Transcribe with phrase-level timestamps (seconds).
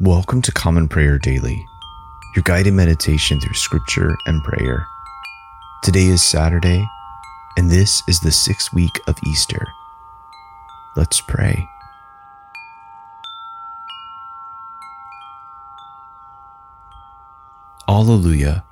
[0.00, 1.66] Welcome to Common Prayer Daily,
[2.36, 4.86] your guided meditation through scripture and prayer.
[5.82, 6.88] Today is Saturday,
[7.56, 9.66] and this is the sixth week of Easter.
[10.94, 11.68] Let's pray.
[17.88, 18.64] Alleluia.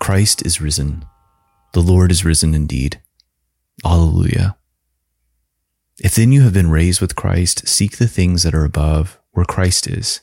[0.00, 1.04] Christ is risen.
[1.70, 3.00] The Lord is risen indeed.
[3.84, 4.56] Alleluia.
[6.00, 9.46] If then you have been raised with Christ, seek the things that are above, where
[9.46, 10.22] Christ is,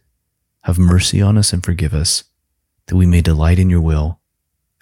[0.63, 2.23] have mercy on us and forgive us,
[2.87, 4.19] that we may delight in your will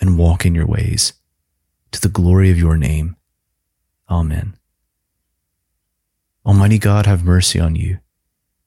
[0.02, 1.13] and walk in your ways,
[1.91, 3.16] to the glory of your name.
[4.10, 4.55] Amen.
[6.46, 7.99] Almighty God, have mercy on you,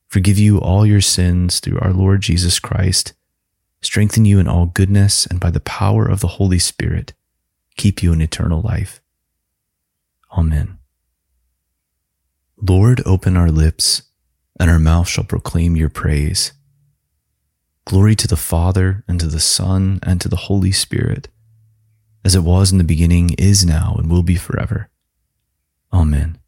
[0.07, 3.15] forgive you all your sins through our Lord Jesus Christ,
[3.81, 7.15] strengthen you in all goodness, and by the power of the Holy Spirit,
[7.77, 9.01] keep you in eternal life.
[10.37, 10.79] Amen.
[12.57, 14.03] Lord, open our lips,
[14.61, 16.53] and our mouth shall proclaim your praise.
[17.85, 21.29] Glory to the Father, and to the Son, and to the Holy Spirit,
[22.25, 24.89] as it was in the beginning, is now, and will be forever.
[25.93, 26.39] Amen.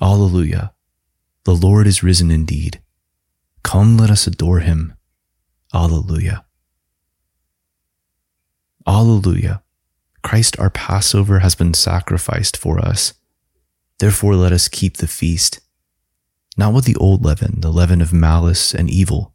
[0.00, 0.72] Alleluia.
[1.44, 2.82] The Lord is risen indeed.
[3.62, 4.94] Come, let us adore him.
[5.72, 6.44] Alleluia.
[8.86, 9.62] Alleluia.
[10.22, 13.14] Christ our Passover has been sacrificed for us.
[13.98, 15.60] Therefore, let us keep the feast,
[16.56, 19.34] not with the old leaven, the leaven of malice and evil,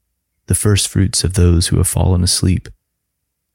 [0.51, 2.67] the first fruits of those who have fallen asleep.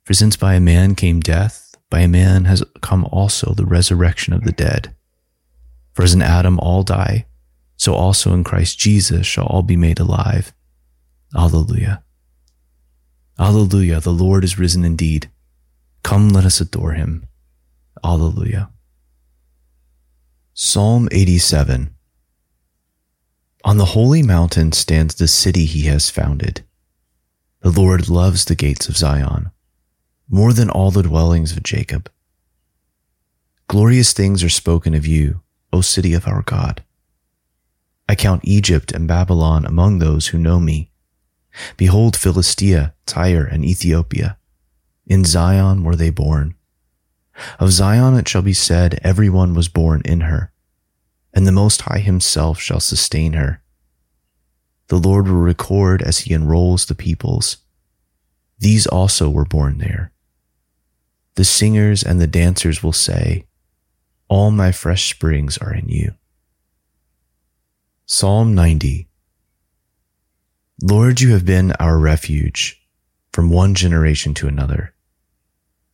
[0.04, 4.32] For since by a man came death, by a man has come also the resurrection
[4.32, 4.94] of the dead.
[5.92, 7.26] For as in Adam all die,
[7.76, 10.54] so also in Christ Jesus shall all be made alive.
[11.36, 12.02] Alleluia.
[13.38, 15.30] Alleluia, the Lord is risen indeed.
[16.02, 17.26] Come, let us adore him.
[18.02, 18.70] Alleluia.
[20.54, 21.90] Psalm 87
[23.66, 26.62] on the holy mountain stands the city he has founded.
[27.66, 29.50] The Lord loves the gates of Zion
[30.28, 32.08] more than all the dwellings of Jacob.
[33.66, 35.40] Glorious things are spoken of you,
[35.72, 36.84] O city of our God.
[38.08, 40.92] I count Egypt and Babylon among those who know me.
[41.76, 44.38] Behold Philistia, Tyre, and Ethiopia.
[45.08, 46.54] In Zion were they born.
[47.58, 50.52] Of Zion it shall be said, Every one was born in her
[51.34, 53.60] and the Most High Himself shall sustain her.
[54.88, 57.58] The Lord will record as He enrolls the peoples.
[58.58, 60.12] These also were born there.
[61.34, 63.46] The singers and the dancers will say,
[64.28, 66.14] All my fresh springs are in you.
[68.06, 69.08] Psalm 90
[70.82, 72.80] Lord, you have been our refuge
[73.32, 74.94] from one generation to another.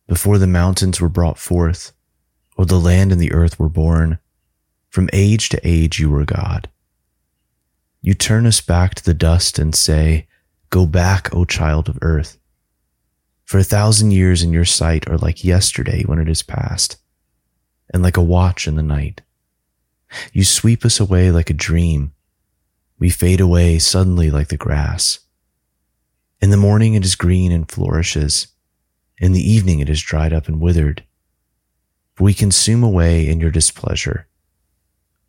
[0.07, 1.93] Before the mountains were brought forth,
[2.57, 4.19] or the land and the earth were born,
[4.89, 6.69] from age to age, you were God.
[8.05, 10.27] You turn us back to the dust and say,
[10.69, 12.37] Go back, O child of earth.
[13.45, 16.97] For a thousand years in your sight are like yesterday when it is past,
[17.93, 19.21] and like a watch in the night.
[20.33, 22.11] You sweep us away like a dream.
[22.99, 25.19] We fade away suddenly like the grass.
[26.41, 28.47] In the morning it is green and flourishes.
[29.17, 31.05] In the evening it is dried up and withered.
[32.19, 34.27] We consume away in your displeasure.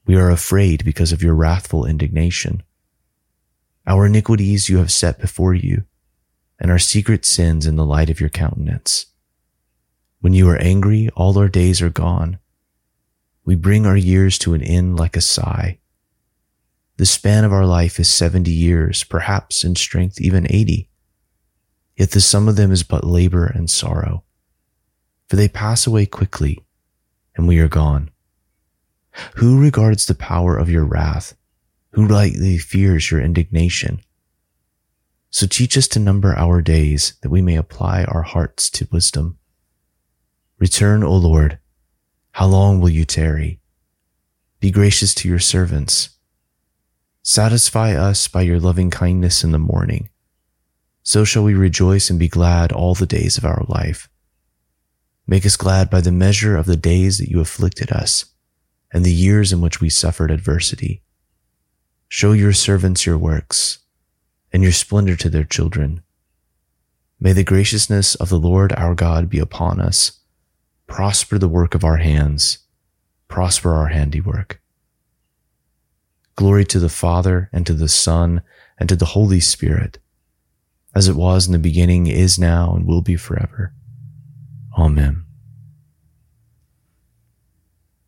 [0.06, 2.62] We are afraid because of your wrathful indignation.
[3.86, 5.84] Our iniquities you have set before you,
[6.58, 9.06] and our secret sins in the light of your countenance.
[10.20, 12.38] When you are angry, all our days are gone.
[13.44, 15.78] We bring our years to an end like a sigh.
[16.96, 20.88] The span of our life is 70 years, perhaps in strength even 80.
[21.96, 24.24] Yet the sum of them is but labor and sorrow.
[25.28, 26.64] For they pass away quickly,
[27.36, 28.10] and we are gone.
[29.36, 31.36] Who regards the power of your wrath?
[31.92, 34.00] Who lightly fears your indignation?
[35.30, 39.38] So teach us to number our days that we may apply our hearts to wisdom.
[40.58, 41.58] Return, O Lord.
[42.32, 43.60] How long will you tarry?
[44.60, 46.10] Be gracious to your servants.
[47.22, 50.08] Satisfy us by your loving kindness in the morning.
[51.02, 54.08] So shall we rejoice and be glad all the days of our life.
[55.26, 58.33] Make us glad by the measure of the days that you afflicted us
[58.94, 61.02] and the years in which we suffered adversity.
[62.08, 63.80] Show your servants your works
[64.52, 66.00] and your splendor to their children.
[67.18, 70.20] May the graciousness of the Lord our God be upon us.
[70.86, 72.58] Prosper the work of our hands.
[73.26, 74.60] Prosper our handiwork.
[76.36, 78.42] Glory to the Father and to the Son
[78.78, 79.98] and to the Holy Spirit,
[80.94, 83.72] as it was in the beginning, is now, and will be forever.
[84.78, 85.23] Amen.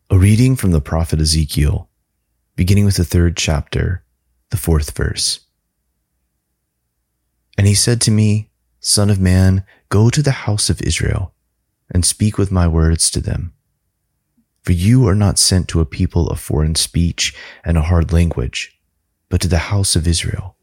[0.09, 1.89] A reading from the prophet Ezekiel,
[2.55, 4.05] beginning with the third chapter,
[4.51, 5.41] the fourth verse.
[7.57, 8.49] And he said to me,
[8.79, 11.33] Son of man, go to the house of Israel
[11.91, 13.51] and speak with my words to them.
[14.63, 18.79] For you are not sent to a people of foreign speech and a hard language,
[19.27, 20.55] but to the house of Israel.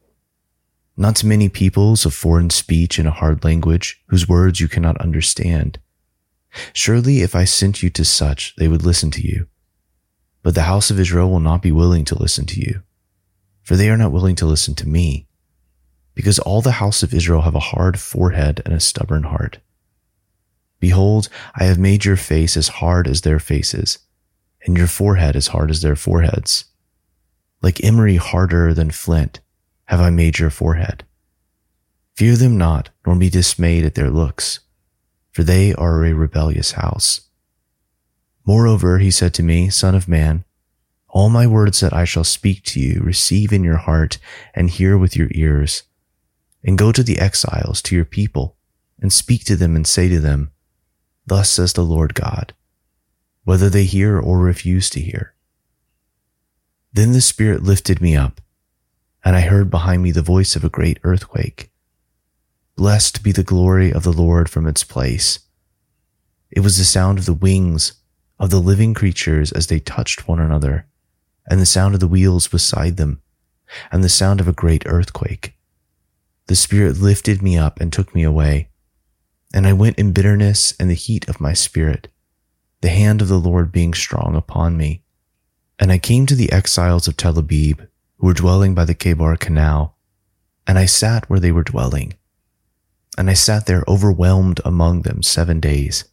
[0.97, 4.97] Not to many peoples of foreign speech and a hard language, whose words you cannot
[5.03, 5.81] understand.
[6.73, 9.47] Surely if I sent you to such, they would listen to you.
[10.43, 12.83] But the house of Israel will not be willing to listen to you,
[13.63, 15.27] for they are not willing to listen to me
[16.15, 19.59] because all the house of Israel have a hard forehead and a stubborn heart.
[20.81, 21.29] Behold,
[21.59, 23.99] I have made your face as hard as their faces,
[24.65, 26.67] and your forehead as hard as their foreheads.
[27.63, 29.41] Like emery harder than flint
[29.87, 31.05] have I made your forehead.
[32.15, 34.61] Fear them not, nor be dismayed at their looks,
[35.35, 37.23] for they are a rebellious house.
[38.47, 40.45] Moreover, he said to me, Son of man,
[41.09, 44.19] all my words that I shall speak to you receive in your heart
[44.55, 45.83] and hear with your ears
[46.63, 48.57] and go to the exiles, to your people,
[49.01, 50.53] and speak to them and say to them,
[51.27, 52.55] Thus says the Lord God,
[53.43, 55.35] whether they hear or refuse to hear.
[56.93, 58.41] Then the Spirit lifted me up,
[59.25, 61.71] and I heard behind me the voice of a great earthquake.
[62.77, 65.41] Blessed be the glory of the Lord from its place.
[66.51, 67.95] It was the sound of the wings
[68.39, 70.87] of the living creatures as they touched one another,
[71.49, 73.23] and the sound of the wheels beside them,
[73.93, 75.55] and the sound of a great earthquake
[76.47, 78.69] the Spirit lifted me up and took me away.
[79.55, 82.09] And I went in bitterness and the heat of my spirit,
[82.81, 85.03] the hand of the Lord being strong upon me.
[85.79, 87.81] And I came to the exiles of Tel Abib,
[88.19, 89.97] who were dwelling by the Chebar Canal,
[90.67, 92.15] and I sat where they were dwelling.
[93.17, 96.05] And I sat there overwhelmed among them seven days.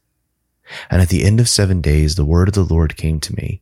[0.90, 3.62] And at the end of seven days, the word of the Lord came to me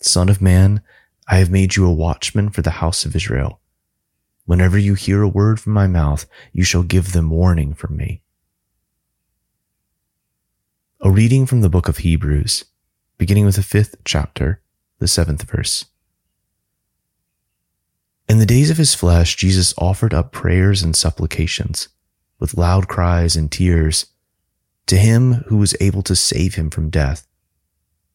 [0.00, 0.82] Son of man,
[1.28, 3.60] I have made you a watchman for the house of Israel.
[4.44, 8.20] Whenever you hear a word from my mouth, you shall give them warning from me.
[11.00, 12.66] A reading from the book of Hebrews,
[13.16, 14.60] beginning with the fifth chapter,
[14.98, 15.86] the seventh verse.
[18.28, 21.88] In the days of his flesh, Jesus offered up prayers and supplications
[22.44, 24.04] with loud cries and tears
[24.86, 27.26] to him who was able to save him from death,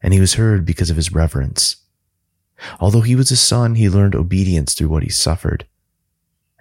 [0.02, 1.78] and he was heard because of his reverence.
[2.80, 5.66] Although he was a son, he learned obedience through what he suffered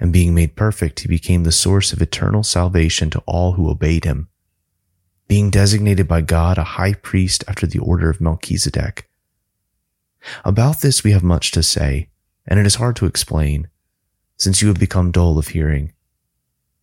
[0.01, 4.05] and being made perfect, he became the source of eternal salvation to all who obeyed
[4.05, 4.29] him.
[5.27, 9.09] Being designated by God a high priest after the order of Melchizedek.
[10.45, 12.09] About this we have much to say,
[12.47, 13.69] and it is hard to explain,
[14.37, 15.93] since you have become dull of hearing.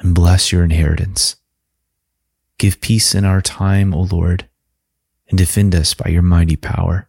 [0.00, 1.36] and bless your inheritance.
[2.58, 4.48] Give peace in our time, O Lord,
[5.28, 7.08] and defend us by your mighty power.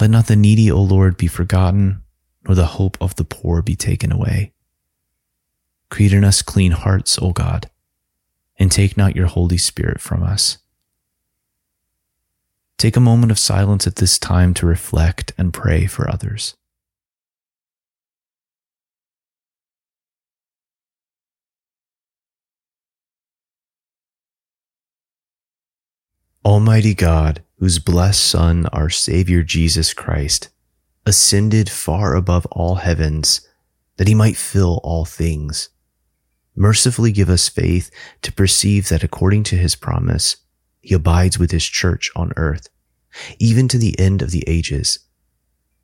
[0.00, 2.02] Let not the needy, O Lord, be forgotten,
[2.46, 4.52] nor the hope of the poor be taken away.
[5.90, 7.70] Create in us clean hearts, O God,
[8.58, 10.58] and take not your Holy Spirit from us.
[12.78, 16.56] Take a moment of silence at this time to reflect and pray for others.
[26.44, 30.50] Almighty God, whose blessed Son, our Savior Jesus Christ,
[31.06, 33.48] ascended far above all heavens,
[33.96, 35.70] that he might fill all things.
[36.54, 40.36] Mercifully give us faith to perceive that according to his promise,
[40.82, 42.68] he abides with his church on earth,
[43.38, 44.98] even to the end of the ages.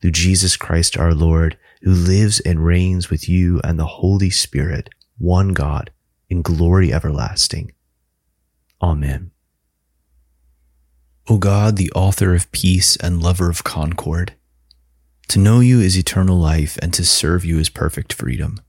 [0.02, 4.90] Through Jesus Christ our Lord, who lives and reigns with you and the Holy Spirit,
[5.16, 5.90] one God,
[6.28, 7.72] in glory everlasting.
[8.82, 9.30] Amen.
[11.30, 14.34] O God, the author of peace and lover of concord,
[15.28, 18.60] to know you is eternal life, and to serve you is perfect freedom.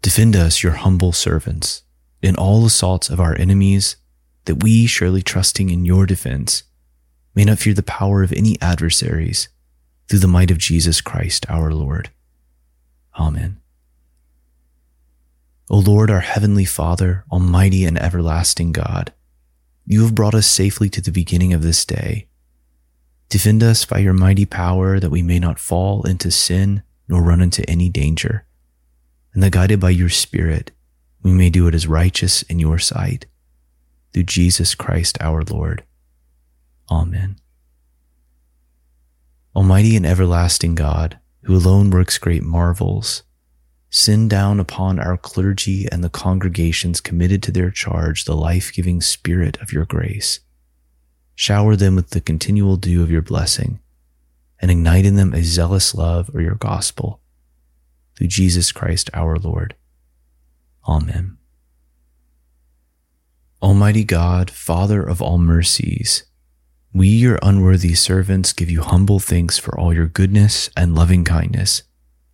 [0.00, 1.82] Defend us, your humble servants,
[2.22, 3.96] in all assaults of our enemies,
[4.46, 6.62] that we, surely trusting in your defense,
[7.34, 9.50] may not fear the power of any adversaries,
[10.08, 12.08] through the might of Jesus Christ our Lord.
[13.20, 13.60] Amen.
[15.68, 19.12] O Lord, our heavenly Father, almighty and everlasting God,
[19.90, 22.26] you have brought us safely to the beginning of this day.
[23.30, 27.40] Defend us by your mighty power that we may not fall into sin nor run
[27.40, 28.44] into any danger,
[29.32, 30.72] and that guided by your Spirit,
[31.22, 33.24] we may do what is righteous in your sight.
[34.12, 35.84] Through Jesus Christ our Lord.
[36.90, 37.36] Amen.
[39.56, 43.22] Almighty and everlasting God, who alone works great marvels,
[43.90, 49.00] Send down upon our clergy and the congregations committed to their charge the life giving
[49.00, 50.40] spirit of your grace.
[51.34, 53.80] Shower them with the continual dew of your blessing,
[54.60, 57.20] and ignite in them a zealous love of your gospel.
[58.16, 59.74] Through Jesus Christ our Lord.
[60.86, 61.38] Amen.
[63.62, 66.24] Almighty God, Father of all mercies,
[66.92, 71.82] we, your unworthy servants, give you humble thanks for all your goodness and loving kindness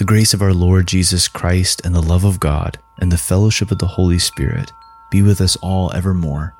[0.00, 3.70] The grace of our Lord Jesus Christ and the love of God and the fellowship
[3.70, 4.72] of the Holy Spirit
[5.10, 6.54] be with us all evermore.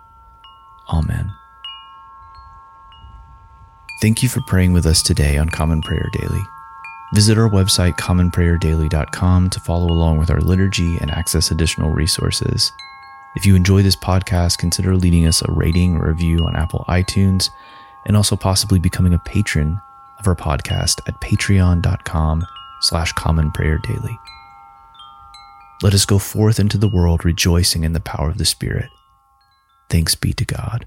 [0.90, 1.32] Amen.
[4.02, 6.42] Thank you for praying with us today on Common Prayer Daily.
[7.14, 12.70] Visit our website, commonprayerdaily.com, to follow along with our liturgy and access additional resources.
[13.36, 17.48] If you enjoy this podcast, consider leaving us a rating or review on Apple iTunes
[18.04, 19.80] and also possibly becoming a patron
[20.18, 22.44] of our podcast at patreon.com
[22.80, 24.18] slash common prayer daily.
[25.82, 28.90] Let us go forth into the world rejoicing in the power of the Spirit.
[29.88, 30.86] Thanks be to God.